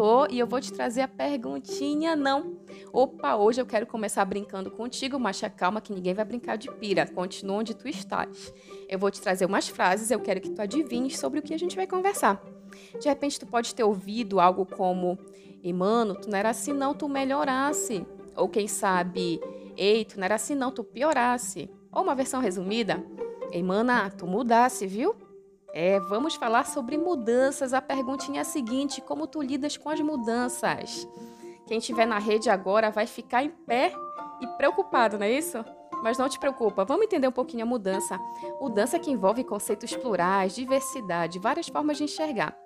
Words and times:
perguntou 0.00 0.26
e 0.30 0.38
eu 0.38 0.46
vou 0.46 0.60
te 0.60 0.72
trazer 0.72 1.02
a 1.02 1.08
perguntinha 1.08 2.16
não. 2.16 2.56
Opa, 2.92 3.36
hoje 3.36 3.60
eu 3.60 3.66
quero 3.66 3.86
começar 3.86 4.24
brincando 4.24 4.70
contigo, 4.70 5.18
mas 5.18 5.40
calma 5.56 5.80
que 5.80 5.92
ninguém 5.92 6.14
vai 6.14 6.24
brincar 6.24 6.56
de 6.56 6.70
pira. 6.72 7.06
Continua 7.06 7.58
onde 7.58 7.74
tu 7.74 7.86
estás. 7.86 8.52
Eu 8.88 8.98
vou 8.98 9.10
te 9.10 9.20
trazer 9.20 9.44
umas 9.44 9.68
frases, 9.68 10.10
eu 10.10 10.18
quero 10.18 10.40
que 10.40 10.50
tu 10.50 10.62
adivinhes 10.62 11.18
sobre 11.18 11.38
o 11.38 11.42
que 11.42 11.52
a 11.52 11.58
gente 11.58 11.76
vai 11.76 11.86
conversar. 11.86 12.42
De 12.98 13.08
repente 13.08 13.38
tu 13.38 13.46
pode 13.46 13.74
ter 13.74 13.84
ouvido 13.84 14.40
algo 14.40 14.64
como: 14.64 15.18
"Ei, 15.62 15.72
mano, 15.72 16.14
tu 16.14 16.30
não 16.30 16.38
era 16.38 16.48
assim 16.48 16.72
não, 16.72 16.94
tu 16.94 17.08
melhorasse". 17.08 18.06
Ou 18.34 18.48
quem 18.48 18.66
sabe: 18.66 19.38
"Ei, 19.76 20.04
tu 20.04 20.16
não 20.16 20.24
era 20.24 20.36
assim 20.36 20.54
não, 20.54 20.70
tu 20.70 20.82
piorasse". 20.82 21.68
Ou 21.92 22.02
uma 22.02 22.14
versão 22.14 22.40
resumida: 22.40 23.04
"Ei, 23.52 23.62
mana, 23.62 24.08
tu 24.10 24.26
mudasse, 24.26 24.86
viu?". 24.86 25.14
É, 25.72 26.00
vamos 26.00 26.34
falar 26.34 26.66
sobre 26.66 26.98
mudanças. 26.98 27.72
A 27.72 27.80
perguntinha 27.80 28.38
é 28.38 28.42
a 28.42 28.44
seguinte: 28.44 29.00
como 29.00 29.26
tu 29.26 29.42
lidas 29.42 29.76
com 29.76 29.88
as 29.88 30.00
mudanças? 30.00 31.06
Quem 31.66 31.78
estiver 31.78 32.06
na 32.06 32.18
rede 32.18 32.50
agora 32.50 32.90
vai 32.90 33.06
ficar 33.06 33.44
em 33.44 33.50
pé 33.50 33.92
e 34.40 34.46
preocupado, 34.56 35.18
não 35.18 35.24
é 35.24 35.30
isso? 35.30 35.64
Mas 36.02 36.18
não 36.18 36.28
te 36.28 36.38
preocupa, 36.38 36.84
vamos 36.84 37.04
entender 37.04 37.28
um 37.28 37.32
pouquinho 37.32 37.62
a 37.62 37.66
mudança. 37.66 38.18
Mudança 38.60 38.98
que 38.98 39.10
envolve 39.10 39.44
conceitos 39.44 39.94
plurais, 39.94 40.54
diversidade, 40.54 41.38
várias 41.38 41.68
formas 41.68 41.98
de 41.98 42.04
enxergar. 42.04 42.56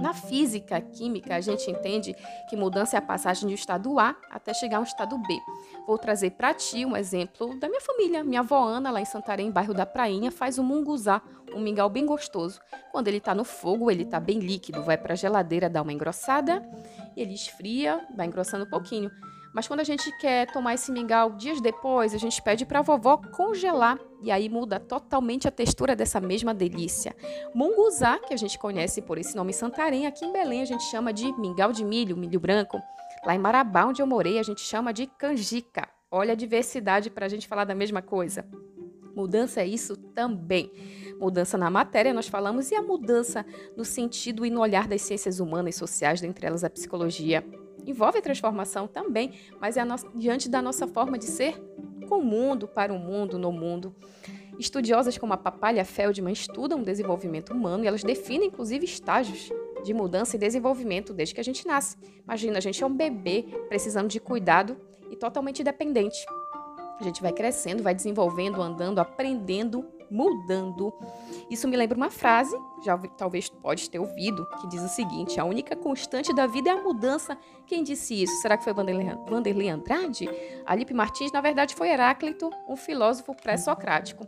Na 0.00 0.14
física 0.14 0.80
química, 0.80 1.36
a 1.36 1.40
gente 1.40 1.70
entende 1.70 2.16
que 2.48 2.56
mudança 2.56 2.96
é 2.96 2.98
a 2.98 3.02
passagem 3.02 3.46
de 3.46 3.52
um 3.52 3.54
estado 3.54 3.98
A 3.98 4.16
até 4.30 4.54
chegar 4.54 4.78
a 4.78 4.80
um 4.80 4.84
estado 4.84 5.18
B. 5.18 5.38
Vou 5.86 5.98
trazer 5.98 6.30
para 6.30 6.54
ti 6.54 6.86
um 6.86 6.96
exemplo 6.96 7.58
da 7.60 7.68
minha 7.68 7.80
família. 7.80 8.24
Minha 8.24 8.40
avó 8.40 8.64
Ana, 8.64 8.90
lá 8.90 9.00
em 9.00 9.04
Santarém, 9.04 9.50
bairro 9.50 9.74
da 9.74 9.84
Prainha, 9.84 10.30
faz 10.30 10.58
um 10.58 10.62
munguzá, 10.62 11.20
um 11.54 11.60
mingau 11.60 11.90
bem 11.90 12.06
gostoso. 12.06 12.60
Quando 12.90 13.08
ele 13.08 13.18
está 13.18 13.34
no 13.34 13.44
fogo, 13.44 13.90
ele 13.90 14.04
está 14.04 14.18
bem 14.18 14.38
líquido, 14.38 14.82
vai 14.82 14.96
para 14.96 15.12
a 15.12 15.16
geladeira, 15.16 15.68
dá 15.68 15.82
uma 15.82 15.92
engrossada, 15.92 16.66
e 17.14 17.20
ele 17.20 17.34
esfria, 17.34 18.06
vai 18.16 18.26
engrossando 18.26 18.64
um 18.64 18.70
pouquinho. 18.70 19.10
Mas 19.52 19.66
quando 19.66 19.80
a 19.80 19.84
gente 19.84 20.10
quer 20.18 20.46
tomar 20.52 20.74
esse 20.74 20.92
mingau 20.92 21.32
dias 21.32 21.60
depois, 21.60 22.14
a 22.14 22.18
gente 22.18 22.40
pede 22.40 22.64
para 22.64 22.78
a 22.78 22.82
vovó 22.82 23.16
congelar 23.16 23.98
e 24.22 24.30
aí 24.30 24.48
muda 24.48 24.78
totalmente 24.78 25.48
a 25.48 25.50
textura 25.50 25.96
dessa 25.96 26.20
mesma 26.20 26.54
delícia. 26.54 27.16
Munguzá, 27.54 28.18
que 28.18 28.32
a 28.32 28.36
gente 28.36 28.58
conhece 28.58 29.02
por 29.02 29.18
esse 29.18 29.34
nome 29.34 29.52
Santarém, 29.52 30.06
aqui 30.06 30.24
em 30.24 30.32
Belém 30.32 30.62
a 30.62 30.66
gente 30.66 30.84
chama 30.84 31.12
de 31.12 31.32
mingau 31.38 31.72
de 31.72 31.84
milho, 31.84 32.16
milho 32.16 32.38
branco. 32.38 32.80
Lá 33.26 33.34
em 33.34 33.38
Marabá, 33.38 33.84
onde 33.86 34.00
eu 34.00 34.06
morei, 34.06 34.38
a 34.38 34.42
gente 34.42 34.60
chama 34.60 34.92
de 34.92 35.06
canjica. 35.06 35.88
Olha 36.10 36.32
a 36.32 36.36
diversidade 36.36 37.10
para 37.10 37.26
a 37.26 37.28
gente 37.28 37.48
falar 37.48 37.64
da 37.64 37.74
mesma 37.74 38.00
coisa. 38.00 38.46
Mudança 39.14 39.60
é 39.60 39.66
isso 39.66 39.96
também. 39.96 40.70
Mudança 41.18 41.58
na 41.58 41.68
matéria, 41.68 42.14
nós 42.14 42.28
falamos, 42.28 42.70
e 42.70 42.74
a 42.74 42.82
mudança 42.82 43.44
no 43.76 43.84
sentido 43.84 44.46
e 44.46 44.50
no 44.50 44.60
olhar 44.60 44.88
das 44.88 45.02
ciências 45.02 45.40
humanas 45.40 45.74
e 45.74 45.78
sociais, 45.78 46.20
dentre 46.20 46.46
elas 46.46 46.64
a 46.64 46.70
psicologia 46.70 47.44
envolve 47.86 48.20
transformação 48.20 48.86
também, 48.86 49.32
mas 49.60 49.76
é 49.76 49.84
no... 49.84 49.96
diante 50.14 50.48
da 50.48 50.60
nossa 50.60 50.86
forma 50.86 51.18
de 51.18 51.24
ser 51.24 51.60
com 52.08 52.18
o 52.18 52.24
mundo, 52.24 52.66
para 52.66 52.92
o 52.92 52.98
mundo, 52.98 53.38
no 53.38 53.52
mundo. 53.52 53.94
Estudiosas 54.58 55.16
como 55.16 55.32
a 55.32 55.36
Papalha 55.36 55.84
Feldman 55.84 56.32
estudam 56.32 56.80
o 56.80 56.84
desenvolvimento 56.84 57.52
humano 57.52 57.84
e 57.84 57.86
elas 57.86 58.02
definem, 58.02 58.48
inclusive, 58.48 58.84
estágios 58.84 59.50
de 59.82 59.94
mudança 59.94 60.36
e 60.36 60.38
desenvolvimento 60.38 61.14
desde 61.14 61.34
que 61.34 61.40
a 61.40 61.44
gente 61.44 61.66
nasce. 61.66 61.96
Imagina, 62.24 62.58
a 62.58 62.60
gente 62.60 62.82
é 62.82 62.86
um 62.86 62.94
bebê 62.94 63.46
precisando 63.68 64.08
de 64.08 64.20
cuidado 64.20 64.76
e 65.10 65.16
totalmente 65.16 65.64
dependente. 65.64 66.26
A 67.00 67.02
gente 67.02 67.22
vai 67.22 67.32
crescendo, 67.32 67.82
vai 67.82 67.94
desenvolvendo, 67.94 68.60
andando, 68.60 68.98
aprendendo 68.98 69.86
mudando. 70.10 70.92
Isso 71.48 71.68
me 71.68 71.76
lembra 71.76 71.96
uma 71.96 72.10
frase, 72.10 72.56
já 72.82 72.98
talvez 73.16 73.48
pode 73.48 73.88
ter 73.88 73.98
ouvido, 73.98 74.46
que 74.60 74.68
diz 74.68 74.82
o 74.82 74.88
seguinte: 74.88 75.38
a 75.38 75.44
única 75.44 75.76
constante 75.76 76.34
da 76.34 76.46
vida 76.46 76.70
é 76.70 76.72
a 76.72 76.82
mudança. 76.82 77.38
Quem 77.66 77.82
disse 77.82 78.22
isso? 78.22 78.40
Será 78.40 78.56
que 78.56 78.64
foi 78.64 78.72
Vanderlei, 78.72 79.68
Andrade? 79.68 80.28
Alipe 80.66 80.92
Martins, 80.92 81.32
na 81.32 81.40
verdade, 81.40 81.74
foi 81.74 81.88
Heráclito, 81.88 82.50
um 82.68 82.76
filósofo 82.76 83.34
pré-socrático. 83.34 84.26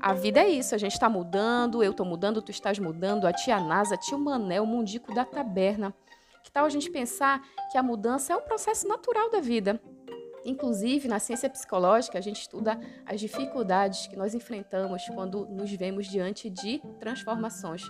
A 0.00 0.12
vida 0.12 0.40
é 0.40 0.48
isso, 0.48 0.74
a 0.74 0.78
gente 0.78 0.92
está 0.92 1.08
mudando, 1.08 1.82
eu 1.82 1.90
estou 1.90 2.04
mudando, 2.04 2.42
tu 2.42 2.50
estás 2.50 2.78
mudando, 2.78 3.26
a 3.26 3.32
tia 3.32 3.58
Nasa, 3.58 3.96
tio 3.96 4.18
Manel, 4.18 4.64
o 4.64 4.66
mundico 4.66 5.14
da 5.14 5.24
taberna. 5.24 5.94
Que 6.44 6.52
tal 6.52 6.64
a 6.64 6.68
gente 6.68 6.90
pensar 6.90 7.42
que 7.72 7.78
a 7.78 7.82
mudança 7.82 8.32
é 8.32 8.36
um 8.36 8.42
processo 8.42 8.86
natural 8.86 9.30
da 9.30 9.40
vida? 9.40 9.80
Inclusive, 10.46 11.08
na 11.08 11.18
ciência 11.18 11.50
psicológica, 11.50 12.16
a 12.16 12.20
gente 12.20 12.40
estuda 12.40 12.78
as 13.04 13.20
dificuldades 13.20 14.06
que 14.06 14.14
nós 14.14 14.32
enfrentamos 14.32 15.04
quando 15.08 15.44
nos 15.46 15.72
vemos 15.72 16.06
diante 16.06 16.48
de 16.48 16.80
transformações. 17.00 17.82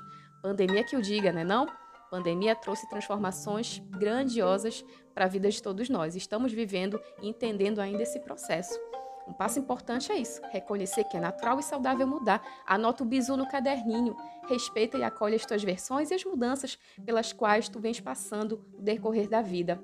Pandemia 0.42 0.82
que 0.82 0.96
o 0.96 1.02
diga, 1.02 1.30
né 1.30 1.44
não? 1.44 1.66
Pandemia 2.10 2.56
trouxe 2.56 2.88
transformações 2.88 3.82
grandiosas 3.90 4.82
para 5.14 5.26
a 5.26 5.28
vida 5.28 5.50
de 5.50 5.62
todos 5.62 5.90
nós. 5.90 6.16
Estamos 6.16 6.50
vivendo 6.50 6.98
e 7.20 7.28
entendendo 7.28 7.78
ainda 7.78 8.02
esse 8.02 8.18
processo. 8.20 8.80
Um 9.28 9.34
passo 9.34 9.58
importante 9.58 10.10
é 10.10 10.16
isso: 10.16 10.40
reconhecer 10.50 11.04
que 11.04 11.16
é 11.16 11.20
natural 11.20 11.58
e 11.58 11.62
saudável 11.62 12.06
mudar. 12.06 12.42
Anota 12.64 13.02
o 13.02 13.06
bizu 13.06 13.36
no 13.36 13.46
caderninho. 13.46 14.16
Respeita 14.48 14.96
e 14.96 15.02
acolhe 15.02 15.34
as 15.34 15.44
tuas 15.44 15.62
versões 15.62 16.10
e 16.10 16.14
as 16.14 16.24
mudanças 16.24 16.78
pelas 17.04 17.32
quais 17.32 17.68
tu 17.68 17.80
vens 17.80 18.00
passando 18.00 18.64
no 18.72 18.80
decorrer 18.80 19.28
da 19.28 19.42
vida. 19.42 19.82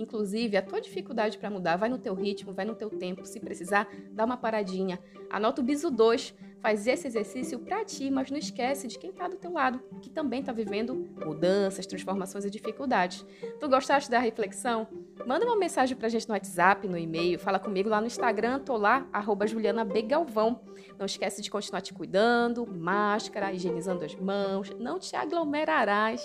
Inclusive, 0.00 0.56
a 0.56 0.62
tua 0.62 0.80
dificuldade 0.80 1.36
para 1.36 1.50
mudar 1.50 1.76
vai 1.76 1.90
no 1.90 1.98
teu 1.98 2.14
ritmo, 2.14 2.54
vai 2.54 2.64
no 2.64 2.74
teu 2.74 2.88
tempo. 2.88 3.26
Se 3.26 3.38
precisar, 3.38 3.86
dá 4.12 4.24
uma 4.24 4.36
paradinha. 4.36 4.98
Anota 5.28 5.60
o 5.60 5.64
biso 5.64 5.90
2, 5.90 6.34
faz 6.58 6.86
esse 6.86 7.06
exercício 7.06 7.58
para 7.58 7.84
ti, 7.84 8.10
mas 8.10 8.30
não 8.30 8.38
esquece 8.38 8.88
de 8.88 8.98
quem 8.98 9.10
está 9.10 9.28
do 9.28 9.36
teu 9.36 9.52
lado, 9.52 9.78
que 10.00 10.08
também 10.08 10.40
está 10.40 10.52
vivendo 10.52 11.06
mudanças, 11.22 11.86
transformações 11.86 12.46
e 12.46 12.50
dificuldades. 12.50 13.26
Tu 13.60 13.68
gostaste 13.68 14.10
da 14.10 14.18
reflexão? 14.18 14.88
Manda 15.26 15.44
uma 15.44 15.56
mensagem 15.56 15.94
para 15.94 16.06
a 16.06 16.10
gente 16.10 16.26
no 16.26 16.32
WhatsApp, 16.32 16.88
no 16.88 16.96
e-mail, 16.96 17.38
fala 17.38 17.58
comigo 17.58 17.90
lá 17.90 18.00
no 18.00 18.06
Instagram, 18.06 18.60
tô 18.60 18.78
lá, 18.78 19.06
arroba 19.12 19.46
Juliana 19.46 19.84
B. 19.84 20.00
Galvão. 20.00 20.62
Não 20.98 21.04
esquece 21.04 21.42
de 21.42 21.50
continuar 21.50 21.82
te 21.82 21.92
cuidando, 21.92 22.66
máscara, 22.66 23.52
higienizando 23.52 24.02
as 24.02 24.14
mãos, 24.14 24.70
não 24.78 24.98
te 24.98 25.14
aglomerarás. 25.14 26.22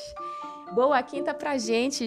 Boa 0.73 1.03
quinta 1.03 1.33
pra 1.33 1.57
gente! 1.57 2.05